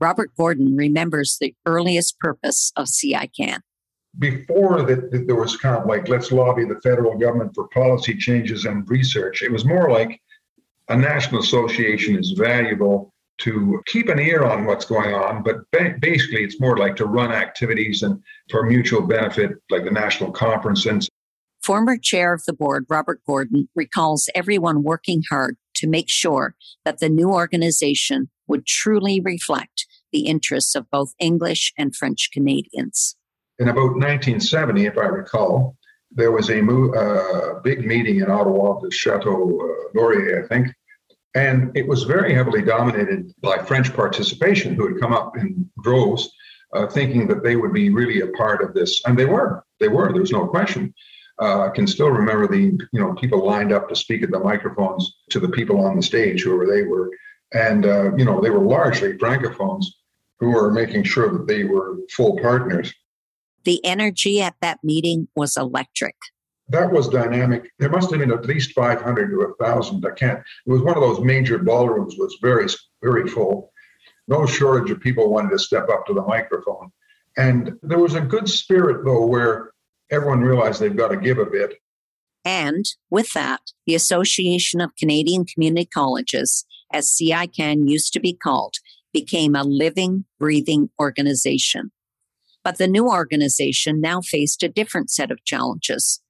Robert 0.00 0.30
Gordon 0.36 0.76
remembers 0.76 1.36
the 1.40 1.54
earliest 1.66 2.18
purpose 2.18 2.72
of 2.76 2.86
CICAN. 2.86 3.58
Before 4.18 4.82
that, 4.82 5.26
there 5.26 5.36
was 5.36 5.56
kind 5.56 5.76
of 5.76 5.86
like, 5.86 6.08
let's 6.08 6.32
lobby 6.32 6.64
the 6.64 6.80
federal 6.82 7.16
government 7.16 7.52
for 7.54 7.68
policy 7.68 8.16
changes 8.16 8.64
and 8.64 8.88
research. 8.88 9.42
It 9.42 9.52
was 9.52 9.64
more 9.64 9.90
like 9.90 10.20
a 10.88 10.96
national 10.96 11.40
association 11.40 12.18
is 12.18 12.32
valuable 12.32 13.12
to 13.40 13.82
keep 13.86 14.08
an 14.08 14.18
ear 14.18 14.44
on 14.44 14.64
what's 14.64 14.84
going 14.84 15.14
on, 15.14 15.42
but 15.42 15.70
basically 16.00 16.44
it's 16.44 16.60
more 16.60 16.76
like 16.76 16.96
to 16.96 17.06
run 17.06 17.32
activities 17.32 18.02
and 18.02 18.22
for 18.50 18.64
mutual 18.64 19.02
benefit, 19.02 19.52
like 19.70 19.84
the 19.84 19.90
national 19.90 20.30
conferences. 20.30 21.08
Former 21.62 21.96
chair 21.98 22.32
of 22.32 22.42
the 22.46 22.52
board, 22.52 22.86
Robert 22.88 23.20
Gordon, 23.26 23.68
recalls 23.74 24.30
everyone 24.34 24.82
working 24.82 25.22
hard 25.28 25.56
to 25.74 25.86
make 25.86 26.08
sure 26.08 26.54
that 26.84 27.00
the 27.00 27.08
new 27.08 27.30
organization 27.30 28.30
would 28.46 28.66
truly 28.66 29.20
reflect 29.20 29.86
the 30.12 30.26
interests 30.26 30.74
of 30.74 30.90
both 30.90 31.12
English 31.18 31.72
and 31.78 31.94
French 31.94 32.30
Canadians. 32.32 33.16
In 33.58 33.68
about 33.68 33.96
1970, 33.96 34.86
if 34.86 34.98
I 34.98 35.06
recall, 35.06 35.76
there 36.10 36.32
was 36.32 36.50
a 36.50 36.60
mo- 36.60 36.92
uh, 36.92 37.60
big 37.60 37.86
meeting 37.86 38.20
in 38.20 38.30
Ottawa, 38.30 38.80
the 38.80 38.90
Chateau 38.90 39.60
uh, 39.60 39.98
Laurier, 39.98 40.44
I 40.44 40.48
think, 40.48 40.68
and 41.34 41.76
it 41.76 41.86
was 41.86 42.04
very 42.04 42.34
heavily 42.34 42.62
dominated 42.62 43.32
by 43.40 43.58
French 43.58 43.94
participation, 43.94 44.74
who 44.74 44.88
had 44.88 45.00
come 45.00 45.12
up 45.12 45.36
in 45.36 45.68
droves, 45.82 46.30
uh, 46.74 46.86
thinking 46.86 47.28
that 47.28 47.42
they 47.42 47.56
would 47.56 47.72
be 47.72 47.90
really 47.90 48.20
a 48.20 48.28
part 48.28 48.62
of 48.62 48.74
this. 48.74 49.02
And 49.06 49.18
they 49.18 49.26
were. 49.26 49.64
They 49.78 49.88
were. 49.88 50.12
There's 50.12 50.32
no 50.32 50.46
question. 50.46 50.94
Uh, 51.40 51.66
I 51.66 51.70
can 51.70 51.86
still 51.86 52.10
remember 52.10 52.46
the 52.46 52.78
you 52.92 53.00
know 53.00 53.14
people 53.14 53.46
lined 53.46 53.72
up 53.72 53.88
to 53.88 53.96
speak 53.96 54.22
at 54.22 54.30
the 54.30 54.38
microphones 54.38 55.16
to 55.30 55.40
the 55.40 55.48
people 55.48 55.80
on 55.80 55.96
the 55.96 56.02
stage, 56.02 56.42
whoever 56.42 56.66
they 56.66 56.82
were, 56.82 57.10
and 57.52 57.86
uh, 57.86 58.14
you 58.16 58.24
know 58.24 58.40
they 58.40 58.50
were 58.50 58.60
largely 58.60 59.16
francophones 59.16 59.86
who 60.38 60.50
were 60.50 60.70
making 60.70 61.04
sure 61.04 61.30
that 61.30 61.46
they 61.46 61.64
were 61.64 61.96
full 62.10 62.38
partners. 62.40 62.92
The 63.64 63.84
energy 63.84 64.40
at 64.42 64.56
that 64.60 64.80
meeting 64.82 65.28
was 65.34 65.56
electric. 65.56 66.16
That 66.70 66.92
was 66.92 67.08
dynamic. 67.08 67.72
There 67.78 67.90
must 67.90 68.10
have 68.10 68.20
been 68.20 68.32
at 68.32 68.46
least 68.46 68.72
500 68.72 69.30
to 69.30 69.36
1,000. 69.58 70.06
I 70.06 70.10
can't. 70.14 70.38
It 70.38 70.70
was 70.70 70.82
one 70.82 70.96
of 70.96 71.02
those 71.02 71.20
major 71.20 71.58
ballrooms. 71.58 72.14
was 72.16 72.38
very 72.40 72.68
very 73.02 73.28
full. 73.28 73.72
No 74.28 74.46
shortage 74.46 74.90
of 74.90 75.00
people 75.00 75.30
wanted 75.30 75.50
to 75.50 75.58
step 75.58 75.88
up 75.88 76.06
to 76.06 76.14
the 76.14 76.22
microphone. 76.22 76.92
And 77.36 77.72
there 77.82 77.98
was 77.98 78.14
a 78.14 78.20
good 78.20 78.48
spirit, 78.48 79.04
though, 79.04 79.26
where 79.26 79.72
everyone 80.10 80.40
realized 80.40 80.80
they've 80.80 80.96
got 80.96 81.08
to 81.08 81.16
give 81.16 81.38
a 81.38 81.46
bit. 81.46 81.74
And 82.44 82.84
with 83.10 83.32
that, 83.32 83.60
the 83.86 83.94
Association 83.94 84.80
of 84.80 84.96
Canadian 84.96 85.44
Community 85.44 85.86
Colleges, 85.92 86.64
as 86.92 87.10
CICAN 87.10 87.88
used 87.88 88.12
to 88.12 88.20
be 88.20 88.32
called, 88.32 88.76
became 89.12 89.56
a 89.56 89.64
living, 89.64 90.24
breathing 90.38 90.90
organization. 91.00 91.90
But 92.62 92.78
the 92.78 92.88
new 92.88 93.08
organization 93.08 94.00
now 94.00 94.20
faced 94.20 94.62
a 94.62 94.68
different 94.68 95.10
set 95.10 95.30
of 95.30 95.44
challenges. 95.44 96.20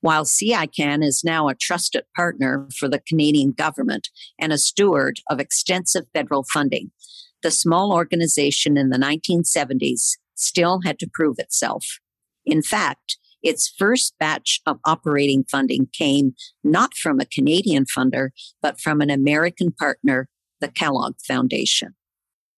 While 0.00 0.24
CICAN 0.24 1.04
is 1.04 1.22
now 1.24 1.48
a 1.48 1.54
trusted 1.54 2.04
partner 2.16 2.68
for 2.76 2.88
the 2.88 3.00
Canadian 3.00 3.52
government 3.52 4.08
and 4.38 4.52
a 4.52 4.58
steward 4.58 5.20
of 5.28 5.40
extensive 5.40 6.04
federal 6.14 6.44
funding, 6.52 6.90
the 7.42 7.50
small 7.50 7.92
organization 7.92 8.76
in 8.76 8.90
the 8.90 8.98
1970s 8.98 10.16
still 10.34 10.80
had 10.84 10.98
to 11.00 11.10
prove 11.12 11.36
itself. 11.38 11.86
In 12.46 12.62
fact, 12.62 13.18
its 13.42 13.72
first 13.78 14.14
batch 14.18 14.60
of 14.66 14.78
operating 14.84 15.44
funding 15.44 15.88
came 15.92 16.34
not 16.64 16.94
from 16.94 17.20
a 17.20 17.26
Canadian 17.26 17.84
funder, 17.84 18.30
but 18.62 18.80
from 18.80 19.00
an 19.00 19.10
American 19.10 19.72
partner, 19.72 20.28
the 20.60 20.68
Kellogg 20.68 21.14
Foundation. 21.26 21.94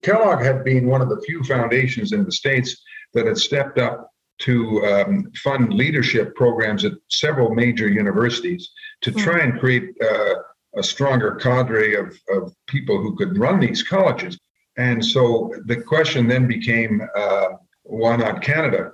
Kellogg 0.02 0.42
had 0.42 0.64
been 0.64 0.88
one 0.88 1.00
of 1.00 1.08
the 1.08 1.22
few 1.24 1.42
foundations 1.44 2.12
in 2.12 2.24
the 2.24 2.32
States 2.32 2.80
that 3.14 3.26
had 3.26 3.38
stepped 3.38 3.78
up 3.78 4.11
to 4.42 4.84
um, 4.86 5.30
fund 5.42 5.72
leadership 5.72 6.34
programs 6.34 6.84
at 6.84 6.92
several 7.08 7.54
major 7.54 7.88
universities 7.88 8.70
to 9.02 9.10
hmm. 9.10 9.18
try 9.18 9.38
and 9.40 9.58
create 9.60 9.90
uh, 10.02 10.34
a 10.76 10.82
stronger 10.82 11.36
cadre 11.36 11.94
of, 11.94 12.16
of 12.30 12.52
people 12.66 13.00
who 13.00 13.14
could 13.16 13.38
run 13.38 13.60
these 13.60 13.82
colleges. 13.82 14.38
And 14.76 15.04
so 15.04 15.54
the 15.66 15.76
question 15.76 16.28
then 16.28 16.46
became 16.46 17.02
uh, 17.16 17.48
why 17.84 18.16
not 18.16 18.42
Canada? 18.42 18.92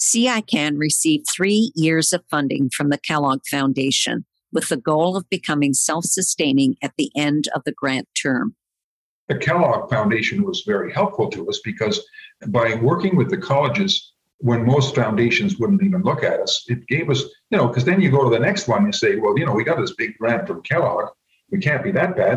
CICAN 0.00 0.76
received 0.78 1.26
three 1.34 1.72
years 1.74 2.12
of 2.12 2.24
funding 2.30 2.68
from 2.68 2.88
the 2.90 2.98
Kellogg 2.98 3.40
Foundation 3.48 4.24
with 4.52 4.68
the 4.68 4.76
goal 4.76 5.16
of 5.16 5.28
becoming 5.30 5.72
self 5.72 6.04
sustaining 6.04 6.76
at 6.82 6.92
the 6.98 7.10
end 7.16 7.48
of 7.54 7.62
the 7.64 7.72
grant 7.72 8.08
term. 8.20 8.54
The 9.28 9.38
Kellogg 9.38 9.88
Foundation 9.88 10.44
was 10.44 10.64
very 10.66 10.92
helpful 10.92 11.30
to 11.30 11.48
us 11.48 11.60
because 11.64 12.04
by 12.48 12.74
working 12.74 13.16
with 13.16 13.30
the 13.30 13.38
colleges, 13.38 14.13
when 14.38 14.64
most 14.64 14.94
foundations 14.94 15.58
wouldn't 15.58 15.82
even 15.82 16.02
look 16.02 16.22
at 16.22 16.40
us, 16.40 16.64
it 16.66 16.86
gave 16.86 17.08
us, 17.10 17.22
you 17.50 17.58
know, 17.58 17.68
because 17.68 17.84
then 17.84 18.00
you 18.00 18.10
go 18.10 18.24
to 18.24 18.30
the 18.30 18.38
next 18.38 18.68
one, 18.68 18.86
you 18.86 18.92
say, 18.92 19.16
well, 19.16 19.38
you 19.38 19.46
know, 19.46 19.52
we 19.52 19.64
got 19.64 19.78
this 19.78 19.94
big 19.94 20.16
grant 20.18 20.46
from 20.46 20.62
Kellogg. 20.62 21.10
We 21.50 21.60
can't 21.60 21.82
be 21.84 21.92
that 21.92 22.16
bad. 22.16 22.36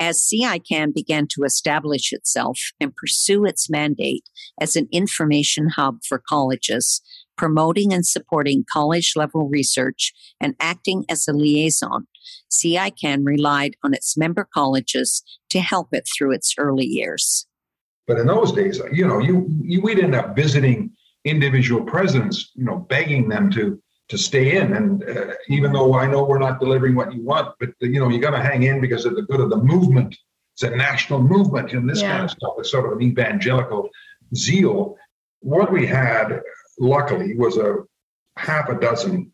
As 0.00 0.20
CICAN 0.20 0.94
began 0.94 1.26
to 1.28 1.42
establish 1.42 2.12
itself 2.12 2.58
and 2.80 2.94
pursue 2.94 3.44
its 3.44 3.68
mandate 3.68 4.22
as 4.60 4.76
an 4.76 4.88
information 4.92 5.70
hub 5.70 5.98
for 6.04 6.18
colleges, 6.18 7.00
promoting 7.36 7.92
and 7.92 8.06
supporting 8.06 8.64
college 8.72 9.14
level 9.16 9.48
research 9.48 10.12
and 10.40 10.54
acting 10.60 11.04
as 11.08 11.26
a 11.26 11.32
liaison, 11.32 12.06
CICAN 12.50 13.24
relied 13.24 13.74
on 13.82 13.92
its 13.92 14.16
member 14.16 14.46
colleges 14.54 15.24
to 15.50 15.60
help 15.60 15.88
it 15.92 16.06
through 16.16 16.32
its 16.32 16.54
early 16.58 16.86
years. 16.86 17.46
But 18.06 18.18
in 18.18 18.26
those 18.26 18.52
days, 18.52 18.80
you 18.92 19.06
know, 19.06 19.18
you, 19.18 19.48
you 19.60 19.82
we'd 19.82 19.98
end 19.98 20.14
up 20.14 20.36
visiting 20.36 20.92
individual 21.28 21.82
presidents, 21.82 22.50
you 22.54 22.64
know, 22.64 22.78
begging 22.78 23.28
them 23.28 23.50
to 23.52 23.80
to 24.08 24.16
stay 24.16 24.56
in. 24.56 24.72
And 24.72 25.04
uh, 25.04 25.34
even 25.48 25.72
though 25.72 25.94
I 25.94 26.06
know 26.06 26.24
we're 26.24 26.38
not 26.38 26.60
delivering 26.60 26.94
what 26.94 27.12
you 27.12 27.22
want, 27.22 27.54
but 27.60 27.70
you 27.80 28.00
know, 28.00 28.08
you 28.08 28.20
got 28.20 28.30
to 28.30 28.42
hang 28.42 28.62
in 28.62 28.80
because 28.80 29.04
of 29.04 29.14
the 29.14 29.22
good 29.22 29.40
of 29.40 29.50
the 29.50 29.56
movement. 29.56 30.16
It's 30.54 30.62
a 30.62 30.70
national 30.70 31.22
movement 31.22 31.72
and 31.72 31.88
this 31.88 32.00
yeah. 32.00 32.12
kind 32.12 32.24
of 32.24 32.30
stuff. 32.30 32.54
It's 32.58 32.70
sort 32.70 32.86
of 32.86 32.98
an 32.98 33.02
evangelical 33.02 33.90
zeal. 34.34 34.96
What 35.40 35.70
we 35.70 35.86
had, 35.86 36.40
luckily, 36.80 37.36
was 37.36 37.58
a 37.58 37.76
half 38.36 38.68
a 38.68 38.80
dozen 38.80 39.30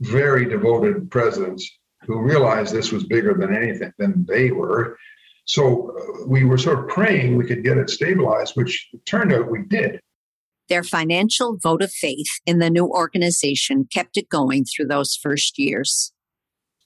very 0.00 0.44
devoted 0.46 1.10
presidents 1.10 1.70
who 2.02 2.20
realized 2.20 2.72
this 2.72 2.92
was 2.92 3.04
bigger 3.04 3.34
than 3.34 3.54
anything 3.54 3.92
than 3.98 4.24
they 4.26 4.50
were. 4.50 4.96
So 5.44 5.96
uh, 5.96 6.26
we 6.26 6.44
were 6.44 6.58
sort 6.58 6.78
of 6.78 6.88
praying 6.88 7.36
we 7.36 7.46
could 7.46 7.64
get 7.64 7.78
it 7.78 7.90
stabilized, 7.90 8.54
which 8.54 8.88
turned 9.06 9.32
out 9.32 9.50
we 9.50 9.62
did. 9.62 10.00
Their 10.70 10.84
financial 10.84 11.58
vote 11.62 11.82
of 11.82 11.92
faith 11.92 12.30
in 12.46 12.60
the 12.60 12.70
new 12.70 12.86
organization 12.86 13.88
kept 13.92 14.16
it 14.16 14.30
going 14.30 14.64
through 14.64 14.86
those 14.86 15.16
first 15.16 15.58
years. 15.58 16.12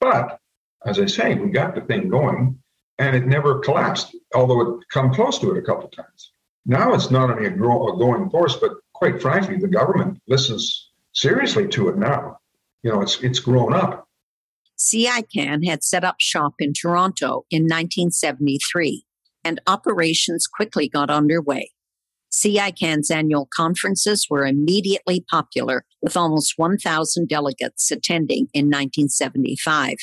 But 0.01 0.39
as 0.85 0.99
I 0.99 1.05
say, 1.05 1.35
we 1.35 1.49
got 1.49 1.75
the 1.75 1.81
thing 1.81 2.09
going 2.09 2.59
and 2.97 3.15
it 3.15 3.27
never 3.27 3.59
collapsed, 3.59 4.15
although 4.33 4.61
it 4.61 4.79
come 4.91 5.13
close 5.13 5.39
to 5.39 5.51
it 5.51 5.57
a 5.57 5.61
couple 5.61 5.85
of 5.85 5.91
times. 5.91 6.31
Now 6.65 6.93
it's 6.93 7.11
not 7.11 7.29
only 7.29 7.45
a, 7.45 7.51
grow, 7.51 7.89
a 7.89 7.97
going 7.97 8.29
force, 8.29 8.55
but 8.55 8.71
quite 8.93 9.21
frankly, 9.21 9.57
the 9.57 9.67
government 9.67 10.19
listens 10.27 10.89
seriously 11.13 11.67
to 11.69 11.89
it 11.89 11.97
now. 11.97 12.39
You 12.83 12.91
know, 12.91 13.01
it's 13.01 13.21
it's 13.21 13.39
grown 13.39 13.73
up. 13.73 14.07
CICAN 14.77 15.65
had 15.65 15.83
set 15.83 16.03
up 16.03 16.15
shop 16.19 16.55
in 16.59 16.73
Toronto 16.73 17.45
in 17.49 17.63
1973, 17.63 19.05
and 19.43 19.61
operations 19.67 20.47
quickly 20.47 20.89
got 20.89 21.09
underway. 21.09 21.71
CICAN's 22.35 23.09
annual 23.09 23.47
conferences 23.55 24.27
were 24.29 24.45
immediately 24.45 25.23
popular, 25.31 25.85
with 26.01 26.17
almost 26.17 26.55
1,000 26.57 27.29
delegates 27.29 27.89
attending 27.91 28.47
in 28.53 28.65
1975. 28.65 29.95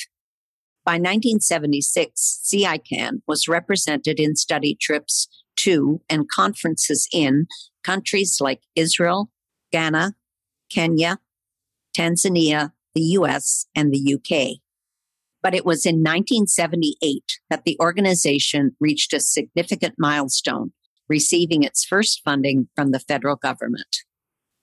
By 0.83 0.93
1976, 0.93 2.41
CICAN 2.43 3.21
was 3.27 3.47
represented 3.47 4.19
in 4.19 4.35
study 4.35 4.75
trips 4.81 5.27
to 5.57 6.01
and 6.09 6.27
conferences 6.27 7.07
in 7.13 7.45
countries 7.83 8.39
like 8.41 8.61
Israel, 8.75 9.29
Ghana, 9.71 10.15
Kenya, 10.71 11.19
Tanzania, 11.95 12.71
the 12.95 13.01
US, 13.19 13.67
and 13.75 13.93
the 13.93 14.15
UK. 14.15 14.57
But 15.43 15.53
it 15.53 15.65
was 15.65 15.85
in 15.85 15.97
1978 15.97 17.23
that 17.51 17.63
the 17.63 17.77
organization 17.79 18.75
reached 18.79 19.13
a 19.13 19.19
significant 19.19 19.95
milestone 19.99 20.71
receiving 21.13 21.61
its 21.61 21.85
first 21.85 22.21
funding 22.25 22.67
from 22.75 22.89
the 22.89 22.99
federal 22.99 23.35
government. 23.35 23.93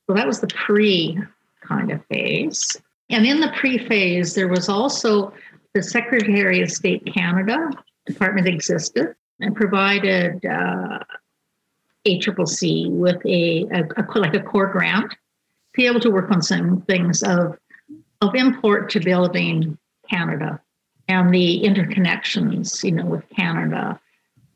Well, 0.07 0.17
that 0.17 0.27
was 0.27 0.41
the 0.41 0.49
pre 0.49 1.17
kind 1.63 1.93
of 1.93 2.05
phase. 2.07 2.77
And 3.09 3.25
in 3.25 3.39
the 3.41 3.53
pre 3.57 3.79
phase, 3.79 4.35
there 4.35 4.49
was 4.49 4.69
also 4.69 5.33
the 5.75 5.83
Secretary 5.83 6.61
of 6.61 6.71
State 6.71 7.07
Canada 7.15 7.71
department 8.07 8.49
existed 8.49 9.15
and 9.39 9.55
provided 9.55 10.45
uh, 10.45 10.99
ACCC 12.05 12.91
with 12.91 13.25
a, 13.25 13.67
a, 13.73 13.85
a, 13.97 14.19
like 14.19 14.35
a 14.35 14.43
core 14.43 14.67
grant 14.67 15.13
to 15.13 15.17
be 15.75 15.87
able 15.87 16.01
to 16.01 16.11
work 16.11 16.31
on 16.33 16.43
some 16.43 16.83
things 16.83 17.23
of 17.23 17.57
of 18.23 18.35
import 18.35 18.91
to 18.91 19.01
building 19.01 19.79
Canada 20.11 20.61
and 21.09 21.33
the 21.33 21.63
interconnections, 21.65 22.85
you 22.85 22.93
know, 22.93 23.07
with 23.07 23.25
Canada. 23.31 23.99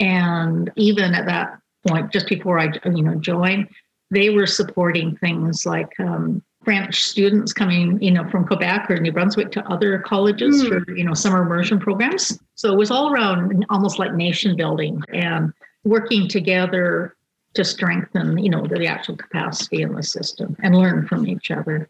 And 0.01 0.71
even 0.77 1.15
at 1.15 1.27
that 1.27 1.59
point, 1.87 2.13
just 2.13 2.29
before 2.29 2.59
I, 2.59 2.71
you 2.85 3.03
know, 3.03 3.15
joined, 3.17 3.69
they 4.11 4.31
were 4.31 4.47
supporting 4.47 5.17
things 5.17 5.67
like 5.67 5.91
um, 5.99 6.43
French 6.65 7.01
students 7.01 7.53
coming, 7.53 8.01
you 8.03 8.11
know, 8.11 8.29
from 8.31 8.47
Quebec 8.47 8.91
or 8.91 8.99
New 8.99 9.13
Brunswick 9.13 9.51
to 9.53 9.67
other 9.69 9.99
colleges 9.99 10.63
mm. 10.63 10.69
for, 10.69 10.97
you 10.97 11.05
know, 11.05 11.15
summer 11.15 11.43
immersion 11.43 11.79
programs. 11.79 12.39
So 12.55 12.73
it 12.73 12.77
was 12.77 12.91
all 12.91 13.13
around 13.13 13.65
almost 13.71 13.99
like 13.99 14.15
nation 14.15 14.57
building 14.57 15.01
and 15.13 15.53
working 15.85 16.29
together 16.29 17.17
to 17.55 17.65
strengthen, 17.65 18.39
you 18.39 18.51
know, 18.51 18.67
the 18.67 18.87
actual 18.87 19.17
capacity 19.17 19.83
in 19.83 19.95
the 19.95 20.03
system 20.03 20.57
and 20.63 20.75
learn 20.75 21.07
from 21.07 21.27
each 21.27 21.51
other. 21.51 21.89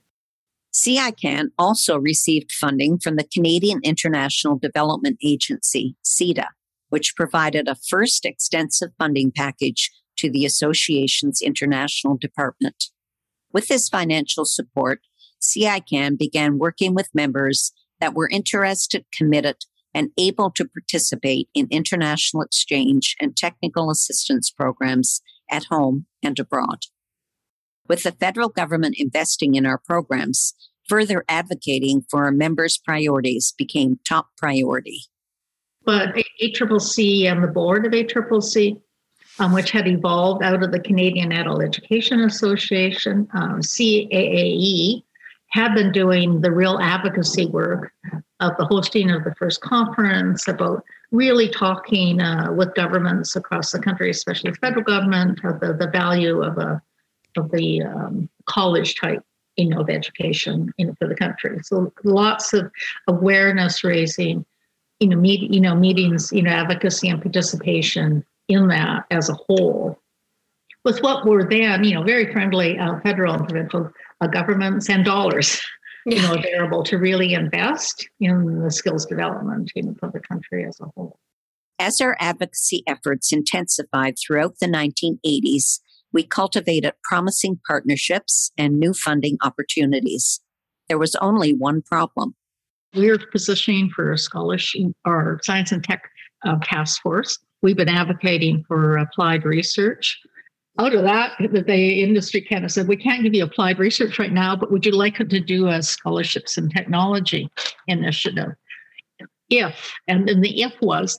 CICAN 0.74 1.50
also 1.56 1.96
received 1.98 2.50
funding 2.50 2.98
from 2.98 3.16
the 3.16 3.24
Canadian 3.24 3.80
International 3.84 4.58
Development 4.58 5.16
Agency, 5.22 5.94
CIDA, 6.04 6.46
which 6.94 7.16
provided 7.16 7.66
a 7.66 7.74
first 7.74 8.24
extensive 8.24 8.90
funding 9.00 9.32
package 9.32 9.90
to 10.16 10.30
the 10.30 10.44
association's 10.44 11.42
international 11.42 12.16
department. 12.16 12.84
With 13.52 13.66
this 13.66 13.88
financial 13.88 14.44
support, 14.44 15.00
CICAN 15.42 16.16
began 16.16 16.56
working 16.56 16.94
with 16.94 17.12
members 17.12 17.72
that 17.98 18.14
were 18.14 18.28
interested, 18.28 19.06
committed, 19.12 19.56
and 19.92 20.10
able 20.16 20.52
to 20.52 20.68
participate 20.68 21.48
in 21.52 21.66
international 21.68 22.44
exchange 22.44 23.16
and 23.20 23.36
technical 23.36 23.90
assistance 23.90 24.48
programs 24.52 25.20
at 25.50 25.64
home 25.64 26.06
and 26.22 26.38
abroad. 26.38 26.82
With 27.88 28.04
the 28.04 28.12
federal 28.12 28.50
government 28.50 28.94
investing 29.00 29.56
in 29.56 29.66
our 29.66 29.78
programs, 29.78 30.54
Further 30.88 31.24
advocating 31.28 32.04
for 32.10 32.24
our 32.24 32.30
members' 32.30 32.76
priorities 32.76 33.54
became 33.56 34.00
top 34.06 34.28
priority. 34.36 35.04
But 35.84 36.14
ACCC 36.42 37.24
and 37.24 37.42
the 37.42 37.48
board 37.48 37.86
of 37.86 37.92
ACCC, 37.92 38.80
um, 39.38 39.52
which 39.52 39.70
had 39.70 39.86
evolved 39.86 40.42
out 40.42 40.62
of 40.62 40.72
the 40.72 40.80
Canadian 40.80 41.32
Adult 41.32 41.62
Education 41.62 42.20
Association, 42.20 43.28
um, 43.34 43.60
CAAE, 43.60 45.02
have 45.48 45.74
been 45.74 45.92
doing 45.92 46.40
the 46.40 46.50
real 46.50 46.78
advocacy 46.80 47.46
work 47.46 47.92
of 48.40 48.56
the 48.58 48.64
hosting 48.64 49.10
of 49.10 49.22
the 49.24 49.34
first 49.36 49.60
conference 49.60 50.48
about 50.48 50.82
really 51.12 51.48
talking 51.48 52.20
uh, 52.20 52.52
with 52.52 52.74
governments 52.74 53.36
across 53.36 53.70
the 53.70 53.78
country, 53.78 54.10
especially 54.10 54.50
the 54.50 54.56
federal 54.56 54.82
government, 54.82 55.40
of 55.44 55.60
the, 55.60 55.72
the 55.72 55.88
value 55.88 56.42
of 56.42 56.58
a 56.58 56.82
of 57.36 57.50
the 57.50 57.82
um, 57.82 58.28
college 58.46 58.94
type 58.96 59.22
you 59.56 59.68
know 59.68 59.80
of 59.80 59.90
education 59.90 60.72
you 60.76 60.86
know 60.86 60.94
for 60.98 61.08
the 61.08 61.14
country. 61.14 61.58
So 61.62 61.92
lots 62.02 62.52
of 62.52 62.70
awareness 63.06 63.84
raising, 63.84 64.44
you 65.00 65.08
know, 65.08 65.16
meet, 65.16 65.52
you 65.52 65.60
know 65.60 65.74
meetings, 65.74 66.32
you 66.32 66.42
know, 66.42 66.50
advocacy 66.50 67.08
and 67.08 67.20
participation 67.20 68.24
in 68.48 68.68
that 68.68 69.04
as 69.10 69.28
a 69.28 69.34
whole. 69.34 69.98
With 70.84 71.00
what 71.00 71.24
were 71.24 71.48
then, 71.48 71.82
you 71.84 71.94
know, 71.94 72.02
very 72.02 72.30
friendly 72.30 72.78
uh, 72.78 73.00
federal 73.00 73.34
and 73.34 73.48
provincial 73.48 73.90
uh, 74.20 74.26
governments 74.26 74.88
and 74.90 75.04
dollars 75.04 75.60
you 76.06 76.20
know, 76.20 76.34
available 76.34 76.82
to 76.84 76.98
really 76.98 77.32
invest 77.32 78.08
in 78.20 78.62
the 78.62 78.70
skills 78.70 79.06
development 79.06 79.72
you 79.74 79.82
know, 79.82 79.94
for 79.98 80.10
the 80.10 80.20
country 80.20 80.64
as 80.64 80.78
a 80.80 80.86
whole. 80.94 81.18
As 81.78 82.00
our 82.00 82.16
advocacy 82.20 82.84
efforts 82.86 83.32
intensified 83.32 84.16
throughout 84.18 84.58
the 84.60 84.66
1980s, 84.66 85.80
we 86.12 86.22
cultivated 86.22 86.92
promising 87.02 87.58
partnerships 87.66 88.52
and 88.56 88.78
new 88.78 88.92
funding 88.92 89.36
opportunities. 89.42 90.40
There 90.88 90.98
was 90.98 91.16
only 91.16 91.52
one 91.52 91.82
problem. 91.82 92.36
We're 92.94 93.18
positioning 93.18 93.90
for 93.90 94.12
a 94.12 94.18
scholarship 94.18 94.92
or 95.04 95.40
science 95.42 95.72
and 95.72 95.82
tech 95.82 96.02
uh, 96.44 96.56
task 96.62 97.02
force. 97.02 97.38
We've 97.62 97.76
been 97.76 97.88
advocating 97.88 98.64
for 98.68 98.98
applied 98.98 99.44
research 99.44 100.18
out 100.78 100.94
of 100.94 101.04
that, 101.04 101.32
the 101.38 102.02
industry 102.02 102.40
kind 102.40 102.64
of 102.64 102.72
said, 102.72 102.88
we 102.88 102.96
can't 102.96 103.22
give 103.22 103.34
you 103.34 103.44
applied 103.44 103.78
research 103.78 104.18
right 104.18 104.32
now, 104.32 104.56
but 104.56 104.72
would 104.72 104.84
you 104.84 104.92
like 104.92 105.16
to 105.16 105.40
do 105.40 105.68
a 105.68 105.82
scholarships 105.82 106.58
and 106.58 106.70
technology 106.70 107.48
initiative? 107.86 108.52
If, 109.50 109.92
and 110.08 110.26
then 110.26 110.40
the 110.40 110.62
if 110.62 110.72
was, 110.80 111.18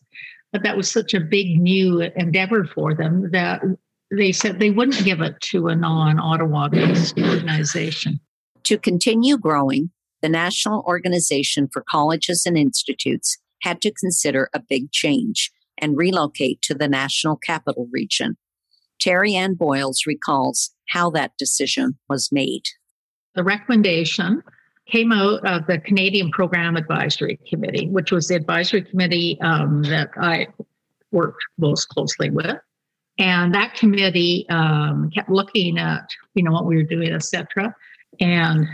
but 0.52 0.64
that 0.64 0.76
was 0.76 0.92
such 0.92 1.14
a 1.14 1.22
big 1.22 1.60
new 1.60 2.02
endeavor 2.02 2.66
for 2.66 2.94
them 2.94 3.32
that 3.32 3.62
they 4.12 4.32
said 4.34 4.60
they 4.60 4.72
wouldn't 4.72 5.06
give 5.06 5.22
it 5.22 5.40
to 5.42 5.70
a 5.70 5.76
non 5.76 6.20
Ottawa 6.20 6.68
based 6.68 7.18
organization. 7.18 8.20
To 8.64 8.78
continue 8.78 9.38
growing, 9.38 9.90
the 10.22 10.30
National 10.30 10.82
Organization 10.88 11.68
for 11.72 11.84
Colleges 11.90 12.46
and 12.46 12.58
Institutes 12.58 13.38
had 13.62 13.82
to 13.82 13.92
consider 13.92 14.50
a 14.54 14.60
big 14.60 14.92
change 14.92 15.52
and 15.78 15.98
relocate 15.98 16.62
to 16.62 16.74
the 16.74 16.88
National 16.88 17.36
Capital 17.36 17.88
Region. 17.92 18.38
Terry 19.00 19.36
Anne 19.36 19.56
Boyles 19.56 20.06
recalls 20.06 20.72
how 20.90 21.10
that 21.12 21.34
decision 21.38 21.98
was 22.08 22.32
made. 22.32 22.64
The 23.34 23.44
recommendation 23.44 24.42
came 24.88 25.12
out 25.12 25.46
of 25.46 25.66
the 25.68 25.80
Canadian 25.80 26.32
Program 26.32 26.78
Advisory 26.78 27.40
Committee, 27.50 27.88
which 27.88 28.12
was 28.12 28.28
the 28.28 28.36
advisory 28.36 28.84
committee 28.84 29.40
um, 29.42 29.84
that 29.84 30.10
I 30.16 30.48
worked 31.12 31.44
most 31.58 31.90
closely 31.90 32.30
with. 32.30 32.56
And 33.18 33.54
that 33.56 33.76
committee 33.76 34.46
um, 34.50 35.10
kept 35.10 35.30
looking 35.30 35.78
at, 35.78 36.10
you 36.34 36.44
know, 36.44 36.52
what 36.52 36.66
we 36.66 36.76
were 36.76 36.84
doing, 36.84 37.14
etc. 37.14 37.74
And 38.20 38.68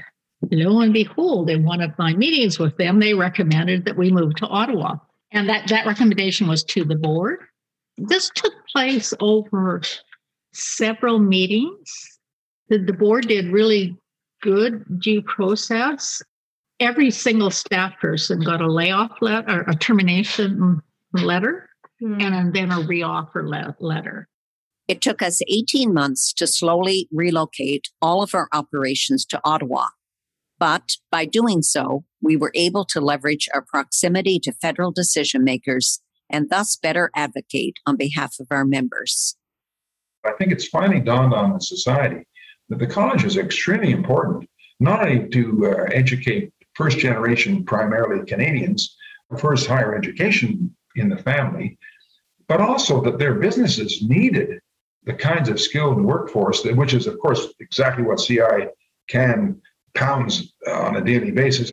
lo 0.50 0.82
and 0.82 0.94
behold, 0.94 1.50
in 1.50 1.64
one 1.64 1.82
of 1.82 1.98
my 1.98 2.14
meetings 2.14 2.60
with 2.60 2.78
them, 2.78 3.00
they 3.00 3.14
recommended 3.14 3.86
that 3.86 3.98
we 3.98 4.12
move 4.12 4.36
to 4.36 4.48
Ottawa. 4.48 4.96
And 5.32 5.48
that, 5.48 5.68
that 5.70 5.86
recommendation 5.86 6.48
was 6.48 6.64
to 6.66 6.84
the 6.84 6.96
board. 6.96 7.40
This 7.98 8.32
took 8.34 8.54
place 8.68 9.14
over 9.20 9.82
several 10.54 11.20
meetings. 11.20 12.20
The, 12.70 12.80
the 12.80 12.94
board 12.94 13.28
did 13.28 13.52
really 13.52 13.98
good 14.42 14.84
due 15.00 15.22
process. 15.22 16.22
Every 16.80 17.12
single 17.12 17.52
staff 17.52 17.94
person 18.00 18.42
got 18.42 18.62
a 18.62 18.72
layoff 18.72 19.12
letter, 19.22 19.62
a 19.68 19.76
termination 19.76 20.82
letter, 21.14 21.70
mm. 22.02 22.22
and 22.22 22.54
then 22.54 22.72
a 22.72 22.78
reoffer 22.78 23.48
le- 23.48 23.76
letter. 23.80 24.28
It 24.88 25.02
took 25.02 25.22
us 25.22 25.42
18 25.48 25.94
months 25.94 26.34
to 26.34 26.48
slowly 26.48 27.08
relocate 27.12 27.90
all 28.02 28.24
of 28.24 28.34
our 28.34 28.50
operations 28.52 29.26
to 29.26 29.40
Ottawa. 29.46 29.86
But 30.62 30.98
by 31.12 31.26
doing 31.26 31.64
so, 31.64 32.06
we 32.22 32.38
were 32.38 32.52
able 32.54 32.86
to 32.86 33.02
leverage 33.02 33.50
our 33.52 33.64
proximity 33.64 34.40
to 34.42 34.52
federal 34.52 34.92
decision 34.92 35.44
makers 35.44 36.02
and 36.30 36.52
thus 36.52 36.76
better 36.76 37.10
advocate 37.16 37.78
on 37.88 37.98
behalf 37.98 38.36
of 38.40 38.46
our 38.52 38.64
members. 38.64 39.36
I 40.24 40.34
think 40.38 40.52
it's 40.52 40.68
finally 40.68 41.00
dawned 41.00 41.34
on 41.34 41.54
the 41.54 41.62
society 41.62 42.28
that 42.70 42.78
the 42.78 42.86
college 42.86 43.24
is 43.24 43.38
extremely 43.38 43.90
important, 43.92 44.48
not 44.80 45.04
only 45.04 45.28
to 45.30 45.66
uh, 45.66 45.84
educate 45.92 46.54
first 46.76 47.00
generation, 47.00 47.66
primarily 47.66 48.24
Canadians, 48.24 48.96
first 49.40 49.66
higher 49.66 49.96
education 49.96 50.76
in 50.96 51.10
the 51.10 51.18
family, 51.18 51.80
but 52.48 52.62
also 52.62 53.02
that 53.02 53.18
their 53.18 53.34
businesses 53.34 54.04
needed 54.04 54.60
the 55.06 55.14
kinds 55.16 55.50
of 55.50 55.60
skilled 55.60 56.00
workforce, 56.00 56.62
that, 56.62 56.76
which 56.76 56.94
is, 56.94 57.08
of 57.08 57.18
course, 57.18 57.48
exactly 57.60 58.04
what 58.04 58.20
CI 58.20 58.68
can 59.10 59.60
pounds 59.94 60.54
uh, 60.68 60.72
on 60.72 60.96
a 60.98 61.02
daily 61.02 61.32
basis. 61.32 61.72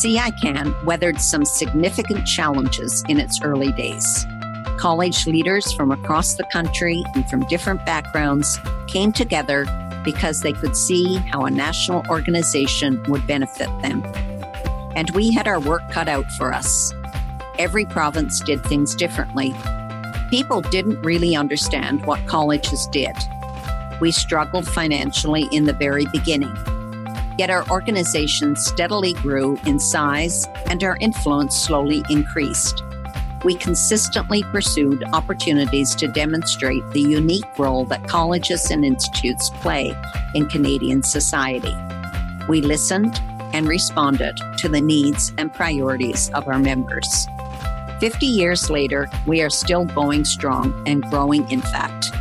CI 0.00 0.30
CAN 0.42 0.74
weathered 0.84 1.20
some 1.20 1.44
significant 1.44 2.26
challenges 2.26 3.04
in 3.08 3.20
its 3.20 3.40
early 3.42 3.72
days 3.72 4.26
college 4.84 5.26
leaders 5.26 5.72
from 5.72 5.90
across 5.90 6.34
the 6.34 6.44
country 6.52 7.02
and 7.14 7.26
from 7.30 7.40
different 7.46 7.84
backgrounds 7.86 8.58
came 8.86 9.12
together 9.12 9.64
because 10.04 10.42
they 10.42 10.52
could 10.52 10.76
see 10.76 11.14
how 11.14 11.46
a 11.46 11.50
national 11.50 12.04
organization 12.10 13.02
would 13.08 13.26
benefit 13.26 13.70
them. 13.80 14.04
And 14.94 15.08
we 15.12 15.32
had 15.32 15.48
our 15.48 15.58
work 15.58 15.80
cut 15.90 16.06
out 16.06 16.30
for 16.32 16.52
us. 16.52 16.92
Every 17.58 17.86
province 17.86 18.40
did 18.40 18.62
things 18.64 18.94
differently. 18.94 19.54
People 20.28 20.60
didn't 20.60 21.00
really 21.00 21.34
understand 21.34 22.04
what 22.04 22.26
colleges 22.26 22.86
did. 22.92 23.16
We 24.00 24.12
struggled 24.12 24.66
financially 24.66 25.48
in 25.52 25.64
the 25.64 25.72
very 25.72 26.06
beginning. 26.12 26.54
Yet 27.38 27.50
our 27.50 27.68
organization 27.68 28.56
steadily 28.56 29.14
grew 29.14 29.58
in 29.66 29.78
size 29.78 30.46
and 30.66 30.82
our 30.84 30.96
influence 31.00 31.56
slowly 31.56 32.04
increased 32.08 32.82
we 33.44 33.54
consistently 33.54 34.42
pursued 34.44 35.04
opportunities 35.12 35.94
to 35.96 36.08
demonstrate 36.08 36.82
the 36.90 37.02
unique 37.02 37.58
role 37.58 37.84
that 37.84 38.08
colleges 38.08 38.70
and 38.70 38.84
institutes 38.84 39.50
play 39.60 39.94
in 40.34 40.46
Canadian 40.46 41.02
society. 41.02 41.74
We 42.48 42.62
listened 42.62 43.20
and 43.52 43.68
responded 43.68 44.36
to 44.58 44.68
the 44.68 44.80
needs 44.80 45.32
and 45.38 45.52
priorities 45.52 46.30
of 46.30 46.48
our 46.48 46.58
members. 46.58 47.28
50 48.00 48.26
years 48.26 48.70
later, 48.70 49.08
we 49.26 49.42
are 49.42 49.50
still 49.50 49.84
going 49.84 50.24
strong 50.24 50.82
and 50.86 51.02
growing, 51.04 51.48
in 51.50 51.60
fact. 51.60 52.13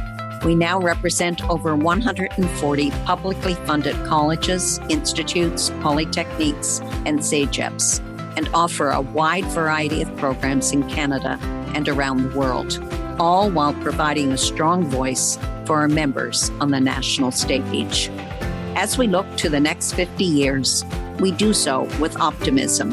We 0.45 0.55
now 0.55 0.79
represent 0.79 1.47
over 1.49 1.75
140 1.75 2.91
publicly 3.05 3.53
funded 3.53 3.95
colleges, 4.05 4.79
institutes, 4.89 5.69
polytechniques, 5.81 6.81
and 7.05 7.19
CEGEPs 7.19 8.01
and 8.35 8.49
offer 8.53 8.89
a 8.89 9.01
wide 9.01 9.45
variety 9.45 10.01
of 10.01 10.15
programs 10.17 10.71
in 10.71 10.87
Canada 10.89 11.37
and 11.75 11.87
around 11.87 12.23
the 12.23 12.37
world, 12.37 12.79
all 13.19 13.49
while 13.49 13.73
providing 13.75 14.31
a 14.31 14.37
strong 14.37 14.85
voice 14.85 15.37
for 15.65 15.79
our 15.79 15.87
members 15.87 16.49
on 16.59 16.71
the 16.71 16.79
national 16.79 17.31
stage. 17.31 18.09
As 18.75 18.97
we 18.97 19.07
look 19.07 19.25
to 19.37 19.49
the 19.49 19.59
next 19.59 19.93
50 19.93 20.23
years, 20.23 20.83
we 21.19 21.31
do 21.31 21.53
so 21.53 21.83
with 21.99 22.19
optimism, 22.19 22.89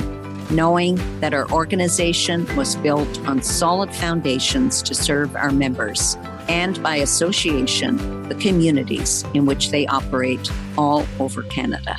knowing 0.50 0.96
that 1.20 1.34
our 1.34 1.50
organization 1.50 2.44
was 2.54 2.76
built 2.76 3.18
on 3.26 3.42
solid 3.42 3.92
foundations 3.94 4.82
to 4.82 4.94
serve 4.94 5.34
our 5.36 5.50
members 5.50 6.16
and 6.50 6.82
by 6.82 6.96
association, 6.96 7.96
the 8.28 8.34
communities 8.34 9.24
in 9.34 9.46
which 9.46 9.70
they 9.70 9.86
operate 9.86 10.50
all 10.76 11.06
over 11.20 11.44
Canada. 11.44 11.96